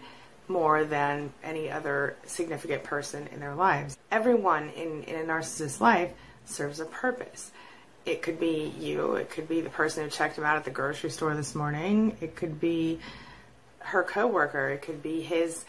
more 0.49 0.83
than 0.83 1.31
any 1.43 1.69
other 1.69 2.17
significant 2.25 2.83
person 2.83 3.27
in 3.31 3.39
their 3.39 3.55
lives. 3.55 3.97
Everyone 4.11 4.69
in, 4.71 5.03
in 5.03 5.15
a 5.15 5.23
narcissist's 5.23 5.79
life 5.79 6.11
serves 6.45 6.79
a 6.79 6.85
purpose. 6.85 7.51
It 8.05 8.21
could 8.21 8.39
be 8.39 8.73
you, 8.79 9.15
it 9.15 9.29
could 9.29 9.47
be 9.47 9.61
the 9.61 9.69
person 9.69 10.03
who 10.03 10.09
checked 10.09 10.37
him 10.37 10.43
out 10.43 10.57
at 10.57 10.63
the 10.63 10.71
grocery 10.71 11.09
store 11.09 11.35
this 11.35 11.53
morning, 11.53 12.17
it 12.21 12.35
could 12.35 12.59
be 12.59 12.99
her 13.79 14.03
coworker, 14.03 14.69
it 14.69 14.81
could 14.81 15.03
be 15.03 15.21
his 15.21 15.65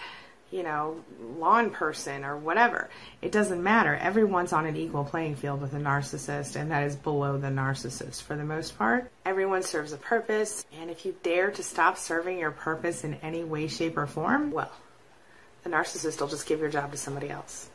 you 0.50 0.64
know, 0.64 0.96
lawn 1.38 1.70
person 1.70 2.24
or 2.24 2.36
whatever. 2.36 2.90
It 3.22 3.30
doesn't 3.30 3.62
matter. 3.62 3.94
Everyone's 3.94 4.52
on 4.52 4.66
an 4.66 4.76
equal 4.76 5.04
playing 5.04 5.36
field 5.36 5.60
with 5.60 5.74
a 5.74 5.78
narcissist, 5.78 6.56
and 6.56 6.70
that 6.70 6.84
is 6.84 6.96
below 6.96 7.38
the 7.38 7.48
narcissist 7.48 8.22
for 8.22 8.36
the 8.36 8.44
most 8.44 8.76
part. 8.76 9.10
Everyone 9.24 9.62
serves 9.62 9.92
a 9.92 9.96
purpose, 9.96 10.64
and 10.80 10.90
if 10.90 11.06
you 11.06 11.14
dare 11.22 11.50
to 11.52 11.62
stop 11.62 11.96
serving 11.96 12.38
your 12.38 12.50
purpose 12.50 13.04
in 13.04 13.14
any 13.22 13.44
way, 13.44 13.68
shape, 13.68 13.96
or 13.96 14.06
form, 14.06 14.50
well, 14.50 14.72
the 15.62 15.70
narcissist 15.70 16.20
will 16.20 16.28
just 16.28 16.46
give 16.46 16.58
your 16.58 16.70
job 16.70 16.90
to 16.90 16.98
somebody 16.98 17.30
else. 17.30 17.70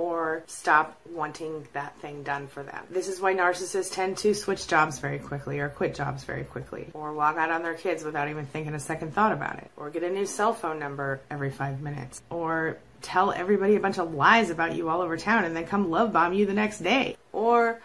Or 0.00 0.42
stop 0.46 0.98
wanting 1.10 1.68
that 1.74 1.94
thing 1.98 2.22
done 2.22 2.46
for 2.46 2.62
them. 2.62 2.86
This 2.88 3.06
is 3.06 3.20
why 3.20 3.34
narcissists 3.34 3.92
tend 3.92 4.16
to 4.18 4.32
switch 4.32 4.66
jobs 4.66 4.98
very 4.98 5.18
quickly 5.18 5.60
or 5.60 5.68
quit 5.68 5.94
jobs 5.94 6.24
very 6.24 6.44
quickly 6.44 6.88
or 6.94 7.12
walk 7.12 7.36
out 7.36 7.50
on 7.50 7.62
their 7.62 7.74
kids 7.74 8.02
without 8.02 8.30
even 8.30 8.46
thinking 8.46 8.72
a 8.72 8.80
second 8.80 9.12
thought 9.12 9.30
about 9.30 9.58
it 9.58 9.70
or 9.76 9.90
get 9.90 10.02
a 10.02 10.08
new 10.08 10.24
cell 10.24 10.54
phone 10.54 10.78
number 10.78 11.20
every 11.30 11.50
five 11.50 11.82
minutes 11.82 12.22
or 12.30 12.78
tell 13.02 13.30
everybody 13.30 13.76
a 13.76 13.80
bunch 13.80 13.98
of 13.98 14.14
lies 14.14 14.48
about 14.48 14.74
you 14.74 14.88
all 14.88 15.02
over 15.02 15.18
town 15.18 15.44
and 15.44 15.54
then 15.54 15.66
come 15.66 15.90
love 15.90 16.14
bomb 16.14 16.32
you 16.32 16.46
the 16.46 16.54
next 16.54 16.78
day 16.78 17.14
or 17.34 17.78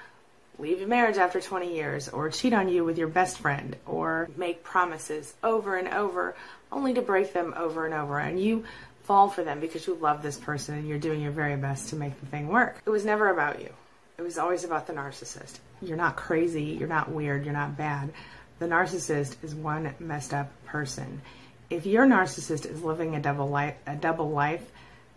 leave 0.58 0.80
your 0.80 0.88
marriage 0.88 1.18
after 1.18 1.42
20 1.42 1.76
years 1.76 2.08
or 2.08 2.30
cheat 2.30 2.54
on 2.54 2.70
you 2.70 2.86
with 2.86 2.98
your 2.98 3.10
best 3.10 3.40
friend 3.40 3.76
or 3.86 4.30
make 4.38 4.64
promises 4.64 5.34
over 5.44 5.76
and 5.76 5.90
over 5.90 6.34
only 6.72 6.94
to 6.94 7.02
break 7.02 7.34
them 7.34 7.54
over 7.58 7.86
and 7.86 7.94
over 7.94 8.18
and 8.18 8.40
you 8.40 8.64
fall 9.06 9.30
for 9.30 9.44
them 9.44 9.60
because 9.60 9.86
you 9.86 9.96
love 9.96 10.24
this 10.24 10.38
person 10.38 10.76
and 10.76 10.88
you're 10.88 10.98
doing 10.98 11.22
your 11.22 11.32
very 11.32 11.56
best 11.56 11.90
to 11.90 11.96
make 11.96 12.20
the 12.20 12.26
thing 12.26 12.48
work. 12.48 12.82
It 12.86 12.90
was 12.90 13.06
never 13.06 13.30
about 13.30 13.62
you. 13.62 13.70
It 14.18 14.24
was 14.24 14.38
always 14.38 14.64
about 14.64 14.88
the 14.88 14.94
narcissist. 14.94 15.60
You're 15.82 15.98
not 15.98 16.16
crazy, 16.16 16.64
you're 16.64 16.88
not 16.88 17.12
weird, 17.12 17.46
you're 17.46 17.54
not 17.54 17.78
bad. 17.78 18.12
The 18.60 18.66
narcissist 18.66 19.36
is 19.44 19.54
one 19.54 19.94
messed 20.00 20.34
up 20.34 20.52
person. 20.66 21.22
If 21.70 21.86
your 21.86 22.06
narcissist 22.08 22.66
is 22.66 22.82
living 22.82 23.16
a 23.16 23.20
double 23.20 23.48
life, 23.48 23.76
a 23.86 23.96
double 23.96 24.32
life, 24.32 24.64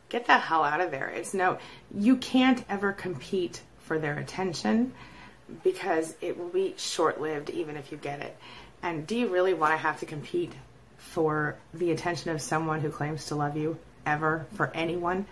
get 0.08 0.26
the 0.26 0.36
hell 0.36 0.64
out 0.64 0.80
of 0.80 0.90
there. 0.90 1.08
It's 1.08 1.32
no 1.32 1.58
you 1.94 2.16
can't 2.16 2.64
ever 2.68 2.92
compete 2.92 3.62
for 3.78 3.98
their 3.98 4.18
attention 4.18 4.92
because 5.62 6.14
it 6.20 6.36
will 6.36 6.48
be 6.48 6.74
short-lived 6.76 7.48
even 7.50 7.76
if 7.76 7.90
you 7.90 7.96
get 7.98 8.20
it. 8.20 8.36
And 8.82 9.06
do 9.06 9.16
you 9.16 9.28
really 9.28 9.54
want 9.54 9.72
to 9.72 9.78
have 9.78 10.00
to 10.00 10.06
compete 10.06 10.52
for 10.98 11.56
the 11.72 11.90
attention 11.90 12.30
of 12.30 12.42
someone 12.42 12.80
who 12.80 12.90
claims 12.90 13.26
to 13.26 13.34
love 13.34 13.56
you 13.56 13.78
ever 14.04 14.46
for 14.54 14.70
anyone. 14.74 15.26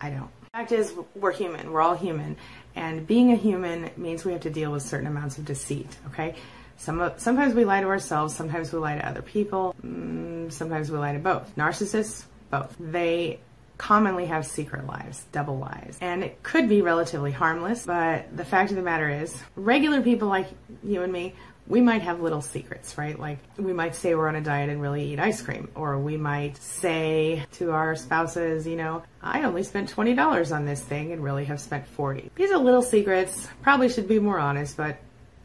I 0.00 0.10
don't. 0.10 0.30
The 0.44 0.50
fact 0.52 0.72
is, 0.72 0.92
we're 1.14 1.32
human. 1.32 1.72
We're 1.72 1.82
all 1.82 1.96
human. 1.96 2.36
And 2.74 3.06
being 3.06 3.32
a 3.32 3.36
human 3.36 3.90
means 3.96 4.24
we 4.24 4.32
have 4.32 4.42
to 4.42 4.50
deal 4.50 4.70
with 4.70 4.82
certain 4.82 5.06
amounts 5.06 5.38
of 5.38 5.44
deceit, 5.44 5.96
okay? 6.08 6.36
Some, 6.76 7.12
sometimes 7.18 7.54
we 7.54 7.64
lie 7.64 7.80
to 7.80 7.88
ourselves, 7.88 8.34
sometimes 8.34 8.72
we 8.72 8.78
lie 8.78 8.96
to 8.96 9.06
other 9.06 9.22
people, 9.22 9.74
mm, 9.84 10.50
sometimes 10.50 10.90
we 10.90 10.98
lie 10.98 11.12
to 11.12 11.18
both. 11.18 11.54
Narcissists, 11.56 12.24
both. 12.50 12.74
They 12.80 13.40
commonly 13.76 14.26
have 14.26 14.46
secret 14.46 14.86
lives, 14.86 15.24
double 15.32 15.58
lives. 15.58 15.98
And 16.00 16.22
it 16.22 16.42
could 16.42 16.68
be 16.68 16.82
relatively 16.82 17.32
harmless, 17.32 17.86
but 17.86 18.34
the 18.36 18.44
fact 18.44 18.70
of 18.70 18.76
the 18.76 18.82
matter 18.82 19.08
is, 19.08 19.38
regular 19.56 20.00
people 20.02 20.28
like 20.28 20.48
you 20.82 21.02
and 21.02 21.12
me, 21.12 21.34
we 21.70 21.80
might 21.80 22.02
have 22.02 22.20
little 22.20 22.42
secrets, 22.42 22.98
right? 22.98 23.18
Like 23.18 23.38
we 23.56 23.72
might 23.72 23.94
say 23.94 24.16
we're 24.16 24.28
on 24.28 24.34
a 24.34 24.40
diet 24.40 24.68
and 24.68 24.82
really 24.82 25.04
eat 25.12 25.20
ice 25.20 25.40
cream, 25.40 25.70
or 25.76 25.98
we 25.98 26.16
might 26.16 26.60
say 26.60 27.44
to 27.52 27.70
our 27.70 27.94
spouses, 27.94 28.66
you 28.66 28.74
know, 28.74 29.04
I 29.22 29.44
only 29.44 29.62
spent 29.62 29.94
$20 29.94 30.54
on 30.54 30.64
this 30.64 30.82
thing 30.82 31.12
and 31.12 31.22
really 31.22 31.44
have 31.44 31.60
spent 31.60 31.86
40. 31.86 32.32
These 32.34 32.50
are 32.50 32.58
little 32.58 32.82
secrets, 32.82 33.48
probably 33.62 33.88
should 33.88 34.08
be 34.08 34.18
more 34.18 34.40
honest, 34.40 34.76
but 34.76 34.98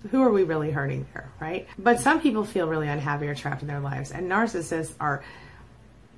who 0.10 0.24
are 0.24 0.32
we 0.32 0.44
really 0.44 0.72
hurting 0.72 1.06
there, 1.14 1.30
right? 1.40 1.68
But 1.78 2.00
some 2.00 2.20
people 2.20 2.44
feel 2.44 2.68
really 2.68 2.88
unhappy 2.88 3.28
or 3.28 3.36
trapped 3.36 3.62
in 3.62 3.68
their 3.68 3.80
lives, 3.80 4.12
and 4.12 4.30
narcissists 4.30 4.94
are 5.00 5.24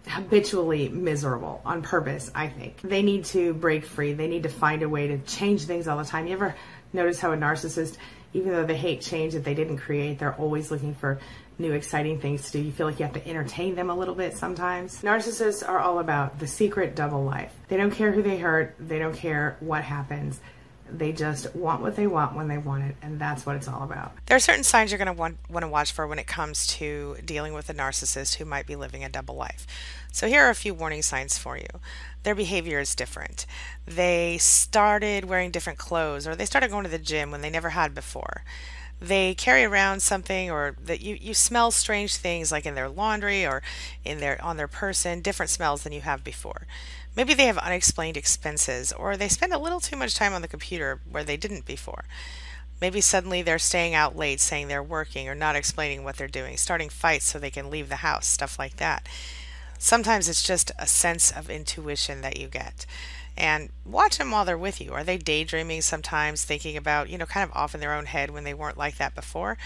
habitually 0.08 0.90
miserable 0.90 1.62
on 1.66 1.82
purpose, 1.82 2.32
I 2.34 2.48
think. 2.48 2.82
They 2.82 3.02
need 3.02 3.26
to 3.26 3.54
break 3.54 3.86
free. 3.86 4.14
They 4.14 4.28
need 4.28 4.44
to 4.44 4.50
find 4.50 4.84
a 4.84 4.90
way 4.90 5.08
to 5.08 5.18
change 5.20 5.66
things 5.66 5.88
all 5.88 5.98
the 5.98 6.06
time. 6.06 6.28
You 6.28 6.34
ever 6.34 6.56
notice 6.94 7.20
how 7.20 7.34
a 7.34 7.38
narcissist 7.38 7.98
even 8.34 8.52
though 8.52 8.66
they 8.66 8.78
hate 8.78 9.02
change 9.02 9.34
that 9.34 9.44
they 9.44 9.54
didn't 9.54 9.78
create, 9.78 10.20
they're 10.20 10.36
always 10.36 10.70
looking 10.70 10.94
for 10.94 11.20
new 11.58 11.72
exciting 11.72 12.20
things 12.20 12.46
to 12.46 12.52
do. 12.52 12.60
You 12.60 12.72
feel 12.72 12.86
like 12.86 13.00
you 13.00 13.06
have 13.06 13.16
to 13.16 13.28
entertain 13.28 13.76
them 13.76 13.90
a 13.90 13.96
little 13.96 14.16
bit 14.16 14.36
sometimes. 14.36 15.02
Narcissists 15.02 15.68
are 15.68 15.80
all 15.80 16.00
about 16.00 16.40
the 16.40 16.48
secret 16.48 16.96
double 16.96 17.24
life. 17.24 17.54
They 17.68 17.78
don't 17.78 17.92
care 17.92 18.12
who 18.12 18.22
they 18.22 18.38
hurt, 18.38 18.76
they 18.80 19.00
don't 19.00 19.16
care 19.16 19.58
what 19.60 19.84
happens. 19.84 20.40
They 20.92 21.12
just 21.12 21.56
want 21.56 21.82
what 21.82 21.96
they 21.96 22.08
want 22.08 22.36
when 22.36 22.48
they 22.48 22.58
want 22.58 22.84
it, 22.84 22.96
and 23.02 23.20
that's 23.20 23.46
what 23.46 23.56
it's 23.56 23.68
all 23.68 23.84
about. 23.84 24.14
There 24.26 24.38
are 24.38 24.40
certain 24.40 24.64
signs 24.64 24.92
you're 24.92 24.98
going 24.98 25.08
to 25.08 25.14
want, 25.14 25.38
want 25.50 25.64
to 25.64 25.68
watch 25.68 25.92
for 25.92 26.08
when 26.08 26.20
it 26.20 26.28
comes 26.28 26.68
to 26.68 27.18
dealing 27.24 27.54
with 27.54 27.70
a 27.70 27.74
narcissist 27.74 28.36
who 28.36 28.46
might 28.46 28.66
be 28.66 28.76
living 28.76 29.04
a 29.04 29.10
double 29.10 29.36
life. 29.36 29.66
So, 30.12 30.28
here 30.28 30.44
are 30.44 30.50
a 30.50 30.56
few 30.56 30.74
warning 30.74 31.02
signs 31.02 31.38
for 31.38 31.58
you. 31.58 31.68
Their 32.24 32.36
behavior 32.36 32.80
is 32.80 32.96
different. 32.96 33.46
They 33.86 34.38
started 34.38 35.26
wearing 35.26 35.52
different 35.52 35.80
clothes, 35.80 36.28
or 36.28 36.36
they 36.36 36.46
started 36.46 36.72
going 36.72 36.84
to 36.84 36.90
the 36.90 37.00
gym 37.00 37.32
when 37.32 37.42
they 37.42 37.50
never 37.50 37.70
had 37.70 37.94
before 37.94 38.44
they 39.00 39.36
carry 39.36 39.64
around 39.64 40.02
something 40.02 40.50
or 40.50 40.76
that 40.84 41.02
you, 41.02 41.18
you 41.22 41.34
smell 41.34 41.70
strange 41.72 42.16
things 42.16 42.52
like 42.52 42.66
in 42.66 42.76
their 42.76 42.90
laundry 42.90 43.46
or 43.46 43.62
in 44.04 44.20
their 44.20 44.44
on 44.44 44.58
their 44.58 44.68
person 44.68 45.22
different 45.22 45.50
smells 45.50 45.84
than 45.84 45.94
you 45.94 46.02
have 46.02 46.24
before 46.24 46.66
maybe 47.18 47.34
they 47.34 47.48
have 47.48 47.58
unexplained 47.58 48.16
expenses 48.16 48.94
or 48.94 49.18
they 49.18 49.28
spend 49.28 49.52
a 49.52 49.60
little 49.60 49.82
too 49.82 49.98
much 49.98 50.16
time 50.16 50.34
on 50.34 50.42
the 50.42 50.48
computer 50.48 51.02
where 51.12 51.26
they 51.26 51.36
didn't 51.36 51.66
before 51.66 52.06
maybe 52.80 53.02
suddenly 53.02 53.42
they're 53.42 53.60
staying 53.60 53.94
out 53.94 54.16
late 54.16 54.40
saying 54.40 54.70
they're 54.70 54.82
working 54.82 55.28
or 55.28 55.36
not 55.36 55.56
explaining 55.56 56.04
what 56.04 56.16
they're 56.16 56.28
doing 56.30 56.56
starting 56.56 56.88
fights 56.88 57.26
so 57.26 57.38
they 57.38 57.52
can 57.52 57.70
leave 57.70 57.90
the 57.90 57.98
house 57.98 58.26
stuff 58.26 58.58
like 58.58 58.78
that 58.78 59.06
sometimes 59.78 60.30
it's 60.30 60.44
just 60.44 60.72
a 60.80 60.88
sense 60.88 61.32
of 61.32 61.50
intuition 61.50 62.22
that 62.22 62.38
you 62.40 62.48
get 62.48 62.86
and 63.38 63.70
watch 63.86 64.18
them 64.18 64.32
while 64.32 64.46
they're 64.46 64.58
with 64.58 64.82
you. 64.82 64.92
Are 64.94 65.04
they 65.04 65.18
daydreaming 65.18 65.82
sometimes, 65.82 66.44
thinking 66.44 66.76
about, 66.76 67.10
you 67.10 67.18
know, 67.18 67.28
kind 67.28 67.48
of 67.48 67.56
off 67.56 67.76
in 67.76 67.80
their 67.80 67.94
own 67.94 68.08
head 68.08 68.32
when 68.32 68.44
they 68.44 68.54
weren't 68.54 68.78
like 68.78 68.98
that 68.98 69.14
before? 69.14 69.58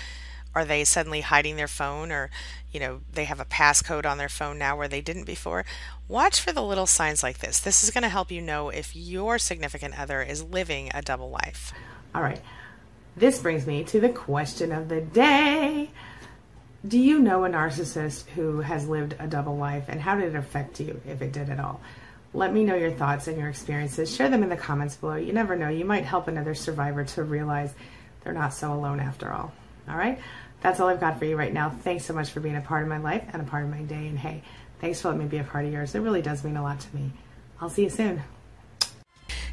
Are 0.53 0.65
they 0.65 0.83
suddenly 0.83 1.21
hiding 1.21 1.55
their 1.55 1.67
phone 1.67 2.11
or, 2.11 2.29
you 2.71 2.79
know, 2.79 3.01
they 3.13 3.25
have 3.25 3.39
a 3.39 3.45
passcode 3.45 4.05
on 4.05 4.17
their 4.17 4.29
phone 4.29 4.57
now 4.57 4.77
where 4.77 4.87
they 4.87 5.01
didn't 5.01 5.23
before? 5.23 5.65
Watch 6.07 6.41
for 6.41 6.51
the 6.51 6.61
little 6.61 6.87
signs 6.87 7.23
like 7.23 7.39
this. 7.39 7.59
This 7.59 7.83
is 7.83 7.91
going 7.91 8.03
to 8.03 8.09
help 8.09 8.31
you 8.31 8.41
know 8.41 8.69
if 8.69 8.95
your 8.95 9.37
significant 9.39 9.97
other 9.99 10.21
is 10.21 10.43
living 10.43 10.91
a 10.93 11.01
double 11.01 11.29
life. 11.29 11.71
All 12.13 12.21
right. 12.21 12.41
This 13.15 13.39
brings 13.39 13.65
me 13.65 13.83
to 13.85 13.99
the 13.99 14.09
question 14.09 14.71
of 14.71 14.89
the 14.89 15.01
day. 15.01 15.89
Do 16.85 16.97
you 16.97 17.19
know 17.19 17.45
a 17.45 17.49
narcissist 17.49 18.27
who 18.29 18.61
has 18.61 18.87
lived 18.87 19.15
a 19.19 19.27
double 19.27 19.55
life 19.55 19.85
and 19.87 20.01
how 20.01 20.15
did 20.15 20.33
it 20.33 20.37
affect 20.37 20.79
you 20.79 20.99
if 21.07 21.21
it 21.21 21.31
did 21.31 21.49
at 21.49 21.59
all? 21.59 21.79
Let 22.33 22.53
me 22.53 22.63
know 22.63 22.75
your 22.75 22.91
thoughts 22.91 23.27
and 23.27 23.37
your 23.37 23.49
experiences. 23.49 24.15
Share 24.15 24.29
them 24.29 24.41
in 24.41 24.49
the 24.49 24.55
comments 24.55 24.95
below. 24.95 25.15
You 25.15 25.33
never 25.33 25.55
know, 25.55 25.69
you 25.69 25.85
might 25.85 26.05
help 26.05 26.27
another 26.27 26.55
survivor 26.55 27.03
to 27.03 27.23
realize 27.23 27.73
they're 28.23 28.33
not 28.33 28.53
so 28.53 28.73
alone 28.73 28.99
after 28.99 29.31
all. 29.31 29.53
All 29.91 29.97
right? 29.97 30.19
That's 30.61 30.79
all 30.79 30.87
I've 30.87 30.99
got 30.99 31.19
for 31.19 31.25
you 31.25 31.35
right 31.35 31.53
now. 31.53 31.69
Thanks 31.69 32.05
so 32.05 32.13
much 32.13 32.29
for 32.29 32.39
being 32.39 32.55
a 32.55 32.61
part 32.61 32.83
of 32.83 32.89
my 32.89 32.99
life 32.99 33.23
and 33.33 33.41
a 33.41 33.45
part 33.45 33.63
of 33.63 33.69
my 33.69 33.81
day. 33.81 34.07
And 34.07 34.17
hey, 34.17 34.43
thanks 34.79 35.01
for 35.01 35.09
letting 35.09 35.23
me 35.23 35.27
be 35.27 35.39
a 35.39 35.43
part 35.43 35.65
of 35.65 35.73
yours. 35.73 35.95
It 35.95 35.99
really 35.99 36.21
does 36.21 36.43
mean 36.43 36.55
a 36.55 36.63
lot 36.63 36.79
to 36.79 36.95
me. 36.95 37.11
I'll 37.59 37.69
see 37.69 37.83
you 37.83 37.89
soon. 37.89 38.21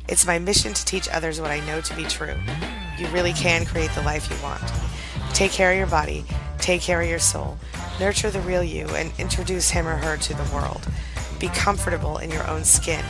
It's 0.09 0.27
my 0.27 0.39
mission 0.39 0.73
to 0.73 0.85
teach 0.85 1.09
others 1.09 1.41
what 1.41 1.51
I 1.51 1.61
know 1.67 1.81
to 1.81 1.95
be 1.97 2.05
true. 2.05 2.35
You 2.99 3.07
really 3.09 3.35
can 3.35 3.67
create 3.67 3.91
the 3.91 4.03
life 4.03 4.31
you 4.31 4.37
want. 4.43 4.63
Take 5.35 5.53
care 5.53 5.71
of 5.71 5.77
your 5.77 5.87
body, 5.87 6.25
take 6.59 6.81
care 6.81 7.03
of 7.03 7.09
your 7.09 7.19
soul, 7.19 7.59
nurture 8.01 8.31
the 8.31 8.41
real 8.41 8.65
you, 8.65 8.87
and 8.89 9.13
introduce 9.19 9.69
him 9.69 9.87
or 9.87 9.97
her 9.97 10.17
to 10.17 10.35
the 10.35 10.55
world. 10.55 10.87
Be 11.39 11.49
comfortable 11.49 12.19
in 12.19 12.31
your 12.31 12.47
own 12.49 12.65
skin 12.65 13.05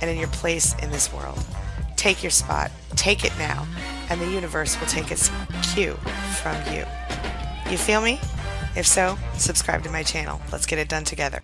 and 0.00 0.10
in 0.10 0.18
your 0.18 0.28
place 0.28 0.74
in 0.82 0.90
this 0.90 1.12
world. 1.12 1.44
Take 1.96 2.22
your 2.24 2.30
spot, 2.30 2.72
take 2.96 3.24
it 3.24 3.32
now, 3.38 3.66
and 4.12 4.20
the 4.20 4.30
universe 4.30 4.78
will 4.78 4.86
take 4.88 5.10
its 5.10 5.30
cue 5.72 5.94
from 6.42 6.54
you. 6.70 6.84
You 7.70 7.78
feel 7.78 8.02
me? 8.02 8.20
If 8.76 8.86
so, 8.86 9.16
subscribe 9.38 9.82
to 9.84 9.90
my 9.90 10.02
channel. 10.02 10.38
Let's 10.52 10.66
get 10.66 10.78
it 10.78 10.90
done 10.90 11.04
together. 11.04 11.42